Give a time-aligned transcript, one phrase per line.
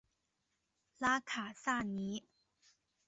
[0.97, 2.25] 拉卡萨尼。